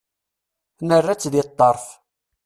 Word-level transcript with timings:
Nerra-tt 0.87 1.31
deg 1.33 1.45
ṭṭerf. 1.49 1.85